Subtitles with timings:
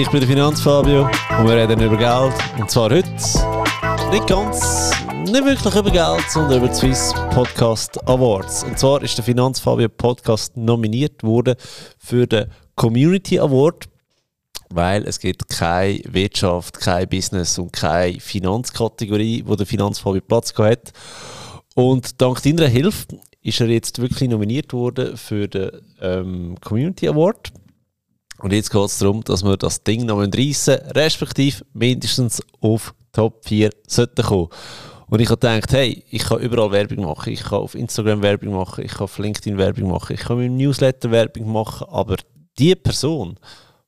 [0.00, 2.32] ich bin der Finanzfabio und wir reden über Geld.
[2.56, 3.08] Und zwar heute
[4.12, 4.92] nicht ganz,
[5.24, 8.62] nicht wirklich über Geld, sondern über die Swiss Podcast Awards.
[8.62, 11.56] Und zwar ist der Finanzfabio Podcast nominiert worden
[11.98, 13.88] für den Community Award,
[14.70, 20.92] weil es gibt keine Wirtschaft, kein Business und keine Finanzkategorie, wo der Finanzfabio Platz hat.
[21.74, 27.52] Und dank deiner Hilfe ist er jetzt wirklich nominiert worden für den ähm, Community Award.
[28.38, 33.44] Und jetzt geht es darum, dass wir das Ding noch reissen respektive mindestens auf Top
[33.44, 34.48] 4 sollten kommen.
[35.10, 37.32] Und ich habe gedacht, hey, ich kann überall Werbung machen.
[37.32, 40.46] Ich kann auf Instagram Werbung machen, ich kann auf LinkedIn Werbung machen, ich kann mit
[40.46, 41.88] dem Newsletter Werbung machen.
[41.90, 42.16] Aber
[42.58, 43.38] die Person,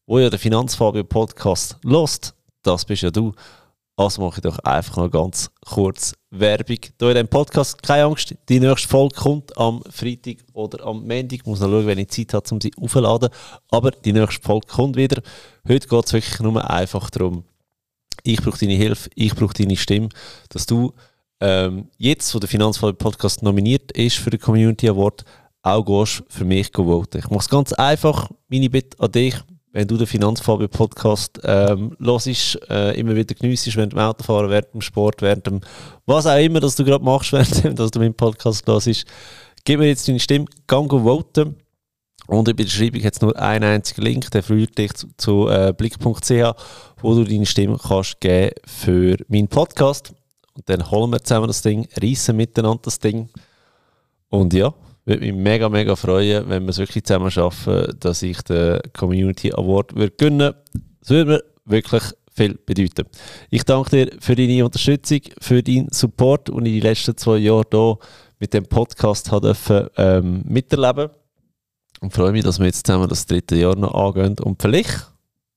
[0.07, 3.33] wo ja den Finanzfabio Podcast lost, das bist ja du.
[4.01, 7.83] Also mache ich doch einfach noch ganz kurz Werbung hier in diesem Podcast.
[7.83, 11.35] Keine Angst, die nächste Folge kommt am Freitag oder am Montag.
[11.35, 13.29] Ich muss noch schauen, wenn ich Zeit habe, um sie aufzuladen.
[13.71, 15.21] Aber die nächste Folge kommt wieder.
[15.69, 17.45] Heute geht es wirklich nur einfach darum,
[18.23, 20.09] ich brauche deine Hilfe, ich brauche deine Stimme,
[20.49, 20.95] dass du
[21.39, 25.27] ähm, jetzt, wo der Finanzfall Podcast nominiert ist für den Community Award,
[25.61, 27.19] auch gehst für mich voten.
[27.19, 28.31] Ich mache es ganz einfach.
[28.49, 29.35] Meine Bitte an dich,
[29.73, 34.75] wenn du den Finanzfabio Podcast ähm, hörst, äh, immer wieder geniessest, während dem Autofahren, während
[34.75, 35.61] dem Sport, während dem
[36.07, 39.05] was auch immer, das du gerade machst, während dass du meinen Podcast hörst,
[39.65, 41.57] gib mir jetzt deine Stimme, gang voten.
[42.27, 45.49] Und in der Beschreibung hat es nur einen einzigen Link, der führt dich zu, zu
[45.49, 46.31] äh, blick.ch,
[47.03, 50.13] wo du deine Stimme kannst geben für meinen Podcast.
[50.55, 53.31] Und dann holen wir zusammen das Ding, reissen miteinander das Ding.
[54.29, 54.73] Und ja,
[55.05, 59.53] würde mich mega, mega freuen, wenn wir es wirklich zusammen schaffen, dass ich den Community
[59.53, 60.55] Award würde gewinnen
[61.01, 63.07] Das würde mir wirklich viel bedeuten.
[63.51, 67.65] Ich danke dir für deine Unterstützung, für deinen Support und in den letzten zwei Jahren
[67.71, 67.99] hier
[68.39, 69.55] mit dem Podcast habe
[69.97, 71.11] ähm, miterleben
[72.01, 75.11] und freue mich, dass wir jetzt zusammen das dritte Jahr noch angehen und vielleicht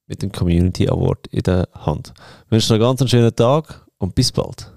[0.08, 2.14] mit dem Community Award in der Hand.
[2.46, 4.73] Ich wünsche noch einen ganz schönen Tag und bis bald.